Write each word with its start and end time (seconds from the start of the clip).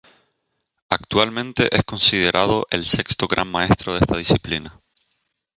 Actualmente 0.89 1.69
es 1.77 1.83
considerado 1.83 2.65
el 2.71 2.85
sexto 2.85 3.27
gran 3.27 3.51
maestro 3.51 3.93
de 3.93 3.99
esta 3.99 4.17
disciplina. 4.17 4.81